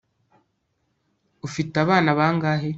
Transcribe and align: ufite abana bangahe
ufite 1.47 1.75
abana 1.85 2.09
bangahe 2.19 2.69